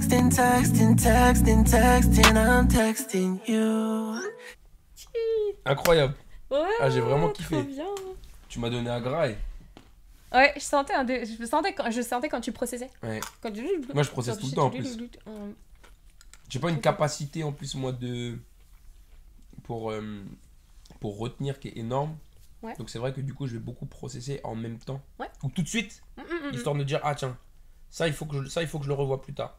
[0.00, 4.18] texting, texting, texting, texting, I'm texting you.
[5.66, 6.14] Incroyable.
[6.50, 7.62] Ouais, Ah, j'ai vraiment trop kiffé.
[7.62, 7.84] bien.
[8.48, 9.36] Tu m'as donné un graille.
[10.32, 12.90] Ouais, je sentais, un dé- je sentais quand, je sentais quand tu processais.
[13.02, 13.20] Ouais.
[13.42, 13.62] Quand tu...
[13.92, 14.96] Moi, je processe tout le temps, en plus.
[16.48, 18.36] J'ai pas une capacité en plus moi de
[19.62, 20.24] pour euh,
[20.98, 22.16] pour retenir qui est énorme.
[22.62, 22.74] Ouais.
[22.76, 25.00] Donc c'est vrai que du coup je vais beaucoup processer en même temps.
[25.20, 25.28] Ouais.
[25.44, 26.54] Ou tout de suite, mm, mm, mm.
[26.54, 27.36] histoire de dire ah tiens
[27.88, 29.56] ça il faut que je, ça il faut que je le revoie plus tard.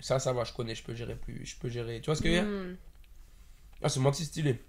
[0.00, 2.22] Ça ça va je connais je peux gérer plus je peux gérer tu vois ce
[2.22, 2.76] que je veux dire Mm.
[3.82, 4.62] Ah c'est moi stylé.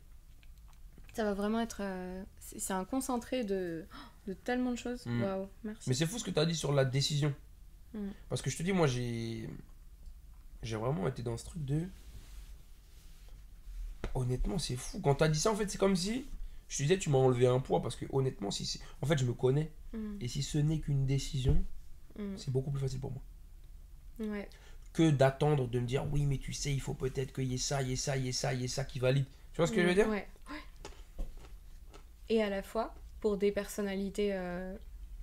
[1.14, 1.80] Ça va vraiment être.
[1.82, 3.86] euh, c'est c'est un concentré de,
[4.28, 5.06] de tellement de choses.
[5.06, 5.22] Mm.
[5.24, 5.90] Waouh, merci.
[5.90, 7.34] Mais c'est fou ce que tu as dit sur la décision.
[7.94, 8.08] Mm.
[8.30, 9.50] Parce que je te dis moi j'ai
[10.64, 11.88] j'ai vraiment été dans ce truc de
[14.14, 16.26] honnêtement c'est fou quand t'as dit ça en fait c'est comme si
[16.68, 19.18] je te disais tu m'as enlevé un poids parce que honnêtement si c'est en fait
[19.18, 21.62] je me connais Mm, et si ce n'est qu'une décision
[22.18, 22.38] mm.
[22.38, 23.22] c'est beaucoup plus facile pour moi
[24.22, 24.48] Ouais.
[24.94, 27.58] Que d'attendre de me dire oui mais tu sais il faut peut-être qu'il y ait
[27.58, 29.26] ça il y ait ça il y ait ça il y ait ça qui valide
[29.54, 30.28] tu vois ce que je veux dire Ouais.
[30.50, 31.26] ouais.
[32.30, 34.74] Et à la fois, pour des personnalités euh,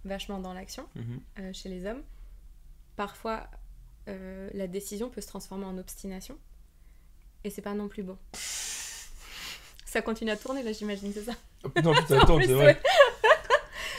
[0.05, 1.21] vachement dans l'action, Mhm.
[1.41, 2.03] euh, chez les hommes,
[2.97, 3.47] parfois
[4.09, 6.37] euh, la décision peut se transformer en obstination.
[7.45, 8.19] Et c'est pas non plus bon.
[9.85, 11.33] Ça continue à tourner là, j'imagine, c'est ça.
[11.65, 12.81] Oh, non putain attends c'est vrai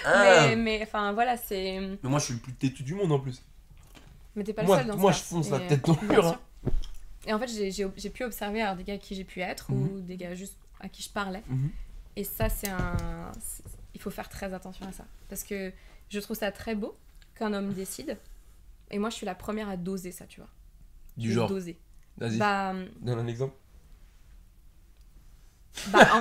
[0.05, 0.45] Ah.
[0.49, 1.79] Mais, mais enfin voilà, c'est.
[2.01, 3.41] mais moi je suis le plus têtu du monde en plus
[4.39, 5.19] Mais t'es pas Moi- le seul dans moi, ça.
[5.19, 6.39] je fonce la tête dans le bien mur, hein.
[7.27, 9.99] Et en fait, j'ai- pu observer alors, des gars à qui j'ai pu être ou
[9.99, 11.43] des gars juste à qui je parlais.
[11.47, 11.69] Mhm.
[12.15, 13.31] Et ça, c'est un.
[13.93, 15.03] Il faut faire très attention à ça.
[15.27, 15.73] Parce que
[16.09, 16.95] je trouve ça très beau
[17.35, 18.17] qu'un homme décide.
[18.91, 20.49] Et moi, je suis la première à doser ça, tu vois.
[21.17, 21.77] du genre Doser.
[22.17, 23.53] vas-y Bah, donne un exemple
[25.91, 26.19] bah, en-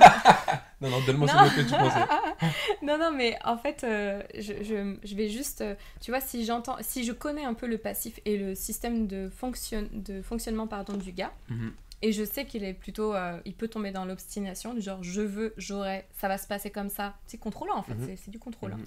[0.81, 2.05] non non donne-moi ce que tu pensais
[2.81, 5.61] non, non, mais en fait, euh, je, je- je vais juste.
[5.61, 6.77] euh, tu vois, si j'entends.
[6.81, 10.93] Si je connais un peu le passif et le système de, fonction, de fonctionnement pardon,
[10.95, 11.73] du gars, Mhm.
[12.01, 13.13] et je sais qu'il est plutôt.
[13.13, 16.69] euh, il peut tomber dans l'obstination, du genre je veux, j'aurai, ça va se passer
[16.69, 17.15] comme ça.
[17.27, 18.05] C'est contrôlant en fait, Mhm.
[18.05, 18.71] c'est- c'est du contrôle.
[18.73, 18.77] hein.
[18.77, 18.85] Mhm.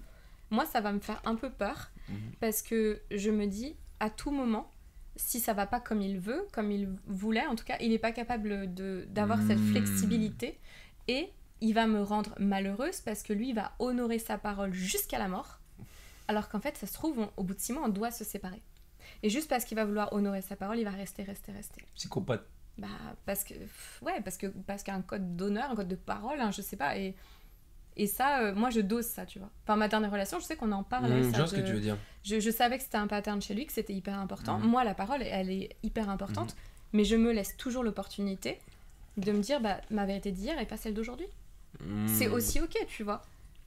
[0.50, 2.16] Moi, ça va me faire un peu peur Mhm.
[2.40, 4.70] parce que je me dis, à tout moment,
[5.16, 7.98] si ça va pas comme il veut, comme il voulait, en tout cas, il n'est
[7.98, 9.72] pas capable de- d'avoir cette Mhm.
[9.72, 10.58] flexibilité
[11.08, 11.28] et
[11.62, 15.28] il va me rendre malheureuse parce que lui il va honorer sa parole jusqu'à la
[15.28, 15.60] mort,
[16.28, 18.24] alors qu'en fait, ça se trouve, on- au bout de six mois, on doit se
[18.24, 18.60] séparer.
[19.22, 21.82] Et juste parce qu'il va vouloir honorer sa parole, il va rester, rester, rester.
[21.94, 22.44] psychopathe
[22.78, 22.88] Bah,
[23.26, 23.54] parce que,
[24.02, 26.50] ouais, parce que parce qu'il y a un code d'honneur, un code de parole, hein,
[26.50, 26.96] je sais pas.
[26.98, 27.14] Et,
[27.96, 29.50] et ça, euh, moi, je dose ça, tu vois.
[29.64, 31.20] Enfin, ma dernière relation, je sais qu'on en parlait.
[31.20, 33.06] Mmh, ça, je vois ce que tu veux dire je, je savais que c'était un
[33.08, 34.58] pattern chez lui, que c'était hyper important.
[34.58, 34.66] Mhm.
[34.68, 36.56] Moi, la parole, elle est hyper importante,
[36.92, 38.58] mais je me laisse toujours l'opportunité
[39.18, 41.26] de me dire, bah, ma vérité d'hier est pas celle d'aujourd'hui.
[42.06, 42.32] C'est Mmh.
[42.32, 43.22] aussi ok, tu vois.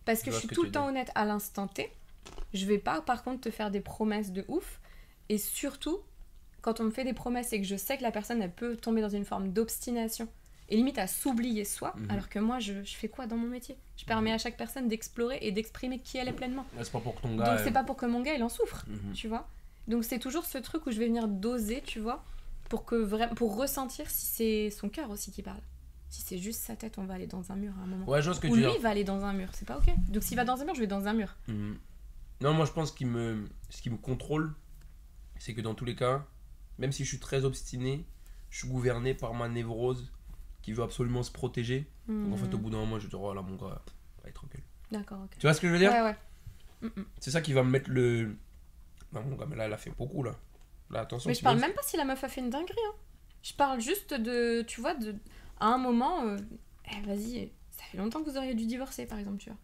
[0.05, 1.91] Parce que Je suis tout le temps honnête à l'instant T.
[2.53, 4.79] Je vais pas, par contre, te faire des promesses de ouf.
[5.29, 5.99] Et surtout,
[6.61, 8.75] quand on me fait des promesses et que je sais que la personne, elle peut
[8.75, 10.27] tomber dans une forme d'obstination
[10.69, 12.11] et limite à s'oublier soi, Mhm.
[12.11, 13.75] alors que moi, je, je fais quoi dans mon métier?
[13.97, 16.65] Je permets à chaque personne d'explorer et d'exprimer qui elle est pleinement.
[16.75, 18.43] Ouais, c'est pas pour que ton gars Donc c'est pas pour que mon gars il
[18.43, 19.13] en souffre, Mhm.
[19.13, 19.47] tu vois.
[19.87, 22.23] Donc c'est toujours ce truc où je vais venir doser, tu vois,
[22.69, 25.61] pour que vra- pour ressentir si c'est son cœur aussi qui parle.
[26.09, 28.07] Si c'est juste sa tête, on va aller dans un mur à un moment.
[28.07, 29.77] ouais je ce que Ou tu lui il va aller dans un mur, c'est pas
[29.77, 29.93] ok.
[30.09, 31.35] Donc s'il va dans un mur, je vais dans un mur.
[31.47, 31.77] Mhm.
[32.41, 34.53] Non, moi je pense qu'il me, ce qui me contrôle,
[35.39, 36.25] c'est que dans tous les cas,
[36.77, 38.05] même si je suis très obstiné,
[38.49, 40.11] je suis gouverné par ma névrose
[40.61, 41.89] qui veut absolument se protéger.
[42.07, 42.61] Donc en fait, au Hmm.
[42.61, 43.81] bout d'un moment, je vais dire, oh là mon gars,
[44.23, 44.63] va être tranquille.
[44.91, 45.31] D'accord, ok.
[45.37, 45.91] Tu vois ce que je veux dire?
[45.91, 46.15] Ouais, ouais.
[46.81, 47.05] Mm, mm.
[47.19, 48.35] C'est ça qui va me mettre le.
[49.13, 50.35] Non, mon gars, mais là, elle a fait beaucoup là.
[50.91, 51.29] Là, attention.
[51.29, 52.75] Mais je parle même pas si la meuf a fait une dinguerie.
[52.87, 52.93] Hein.
[53.41, 55.15] Je parle juste de, tu vois, de,
[55.59, 56.37] à un moment, euh,
[56.91, 59.57] eh, vas-y, ça fait longtemps que vous auriez dû divorcer, par exemple, tu vois.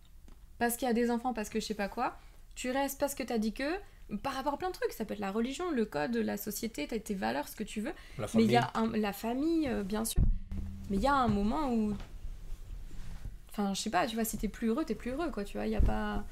[0.60, 2.18] Parce qu'il y a des enfants, parce que je sais pas quoi.
[2.56, 3.64] Tu restes parce que t'as dit que,
[4.24, 6.88] par rapport à plein de trucs, ça peut être la religion, le code, la société,
[6.88, 7.94] tes valeurs, ce que tu veux.
[8.18, 8.48] La Mais famille.
[8.48, 10.22] il y a un- la famille, euh, bien sûr.
[10.90, 11.94] Mais il y a un moment où.
[13.50, 15.58] Enfin, je sais pas, tu vois, si t'es plus heureux, t'es plus heureux, quoi, tu
[15.58, 15.66] vois.
[15.68, 16.24] Il y a pas.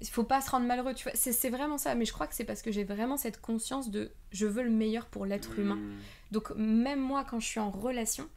[0.00, 1.12] Il faut pas se rendre malheureux, tu vois.
[1.14, 1.94] C'est vraiment ça.
[1.94, 4.70] Mais je crois que c'est parce que j'ai vraiment cette conscience de je veux le
[4.70, 5.76] meilleur pour l'être humain.
[5.76, 5.96] Mhm.
[6.32, 8.28] Donc, même moi, quand je suis en relation,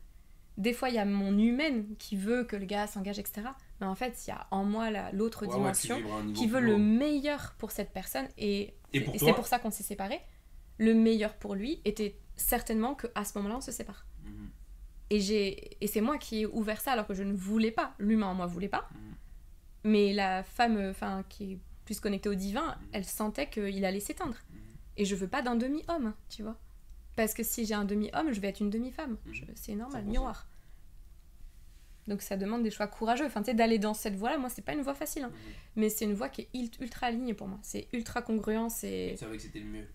[0.58, 3.48] des fois, il y a mon humaine qui veut que le gars s'engage, etc.
[3.80, 5.98] Mais en fait, il y a en moi la- l'autre Ouais, dimension
[6.34, 8.74] qui veut le meilleur pour cette personne et,
[9.18, 10.20] c'est pour ça qu'on s'est séparés.
[10.80, 14.06] Le meilleur pour lui était certainement que à ce moment-là on se sépare.
[14.26, 14.50] Mhm.
[15.10, 17.94] Et j'ai et c'est moi qui ai ouvert ça alors que je ne voulais pas.
[18.00, 18.88] L'humain en moi voulait pas.
[18.94, 19.16] Mhm.
[19.86, 24.36] Mais la femme enfin qui est plus connectée au divin, elle sentait qu'il allait s'éteindre.
[24.52, 24.60] Mhm.
[24.98, 26.58] Et je veux pas d'un demi-homme, tu vois.
[27.18, 29.18] Parce que si j'ai un demi-homme, je vais être une demi-femme.
[29.34, 30.10] Je- C'est normal, 100%.
[30.10, 30.48] miroir.
[32.08, 33.26] Donc ça demande des choix courageux.
[33.26, 35.24] Enfin, tu sais, d'aller dans cette voie-là, moi, c'est pas une voie facile.
[35.26, 35.30] hein.
[35.34, 35.54] Mhm.
[35.76, 37.60] Mais c'est une voie qui est ult- ultra alignée pour moi.
[37.64, 38.70] C'est ultra congruent.
[38.70, 39.88] C'est savais que c'était le mieux.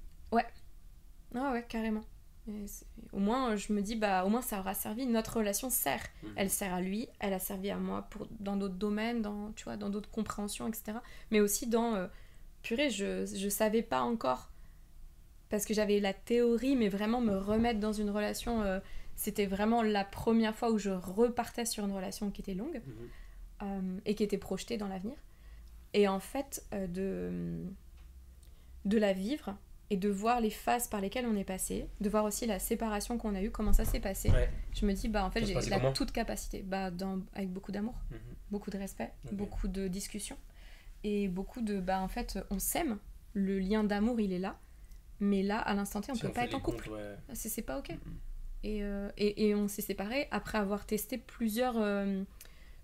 [1.35, 2.03] Ah ouais, carrément.
[2.47, 2.67] Et
[3.13, 5.07] au moins, je me dis, bah, au moins, ça aura servi.
[5.07, 6.03] Notre relation sert.
[6.23, 6.33] Mhm.
[6.37, 9.65] Elle sert à lui, elle a servi à moi pour, dans d'autres domaines, dans, tu
[9.65, 10.99] vois, dans d'autres compréhensions, etc.
[11.31, 11.95] Mais aussi dans.
[11.95, 12.07] euh,
[12.63, 14.51] purée, je, je savais pas encore.
[15.53, 18.63] Parce que j'avais la théorie, mais vraiment me remettre dans une relation.
[18.63, 18.81] euh,
[19.17, 23.09] c'était vraiment la première fois où je repartais sur une relation qui était longue Mhm.
[23.63, 25.15] euh, et qui était projetée dans l'avenir.
[25.93, 27.67] Et en fait, euh, de,
[28.87, 29.55] de la vivre
[29.91, 33.19] et de voir les phases par lesquelles on est passé, de voir aussi la séparation
[33.19, 34.31] qu'on a eue, comment ça s'est passé.
[34.31, 34.49] Ouais.
[34.73, 37.95] Je me dis, bah en fait, j'ai la toute capacité, bah, dans, avec beaucoup d'amour,
[38.11, 38.19] Mhm.
[38.51, 40.39] beaucoup de respect, beaucoup de discussions
[41.05, 42.99] et beaucoup de, bah en fait, on s'aime,
[43.35, 44.59] le lien d'amour il est là,
[45.23, 46.91] mais là, à l'instant T, on Si peut on pas être en couple.
[46.91, 47.17] ouais.
[47.35, 47.91] C'est pas ok.
[47.91, 47.99] Mhm.
[48.65, 52.23] Et, euh, et, et on s'est séparés après avoir testé plusieurs euh,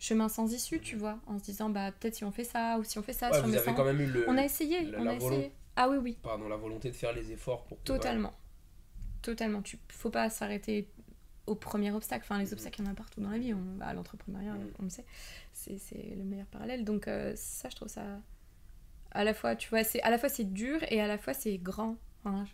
[0.01, 2.85] chemins sans issue, tu vois, en se disant bah peut-être si on fait ça ou
[2.85, 4.07] si on fait ça, Ouais, si on vous met avez ça en- quand même eu
[4.07, 5.53] le, On a essayé, la- on la a essayé.
[5.77, 8.33] Ah oui oui, pardon, la volonté de faire les efforts pour totalement,
[9.23, 9.63] totalement.
[9.63, 10.89] Tu faut pas s'arrêter
[11.47, 12.25] au premier obstacle.
[12.29, 13.55] Enfin les obstacles il y en a partout dans la vie.
[13.55, 15.05] On, bah, l'entrepreneuriat, on le sait,
[15.53, 16.85] c'est c'est le meilleur parallèle.
[16.85, 18.03] Donc euh, ça je trouve ça
[19.13, 21.35] à la fois tu vois c'est à la fois c'est dur et à la fois
[21.35, 21.97] c'est grand.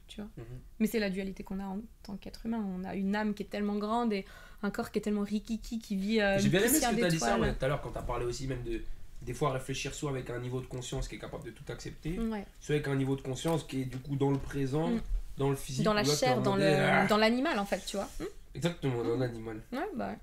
[0.08, 0.30] Tu vois.
[0.36, 0.44] Mhm.
[0.80, 2.64] Mais c'est la dualité qu'on a en tant qu'être humain.
[2.78, 4.24] On a une âme qui est tellement grande et
[4.62, 6.20] un corps qui est tellement rikiki qui vit.
[6.20, 7.90] euh, J'ai bien aimé ce que tu as dit ça ouais, tout à l'heure quand
[7.92, 8.82] tu as parlé aussi même de
[9.22, 12.18] des fois réfléchir soit avec un niveau de conscience qui est capable de tout accepter,
[12.18, 12.44] Ouais.
[12.60, 15.00] soit avec un niveau de conscience qui est du coup dans le présent, Mm.
[15.38, 15.84] dans le physique.
[15.84, 17.06] Dans la chair, dans le ah.
[17.06, 18.08] dans l'animal en fait, tu vois.
[18.20, 18.24] Hmm
[18.54, 19.60] Exactement, dans l'animal.
[19.72, 20.14] Ouais, bah.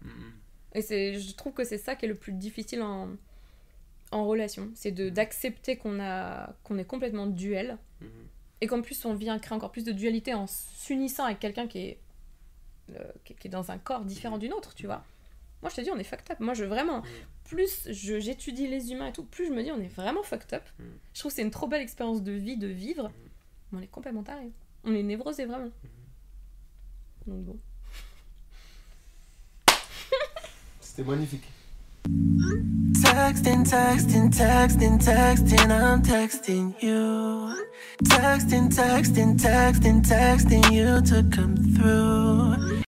[0.73, 3.09] Et c'est, je trouve que c'est ça qui est le plus difficile en,
[4.11, 7.77] en relation, c'est de d'accepter qu'on a qu'on est complètement duel.
[8.61, 11.79] Et qu'en plus on vient créer encore plus de dualité en s'unissant avec quelqu'un qui
[11.79, 11.99] est
[12.95, 15.03] euh, qui, qui est dans un corps différent d'une autre, tu vois.
[15.61, 16.39] Moi je te dis on est fucked up.
[16.39, 17.07] Moi je vraiment Mhm.
[17.45, 20.53] plus je- j'étudie les humains et tout, plus je me dis on est vraiment fucked
[20.53, 20.63] up.
[20.79, 20.85] Mhm.
[21.13, 23.11] Je trouve que c'est une trop belle expérience de vie de vivre.
[23.71, 24.49] Mais on est complètement taré.
[24.83, 25.69] On est névrosé vraiment.
[27.27, 27.57] Donc bon.
[30.79, 31.43] C'était magnifique.
[33.01, 37.53] Texting, texting, texting, texting, I'm texting you.
[38.03, 42.30] Texting, texting, texting, texting you to come through.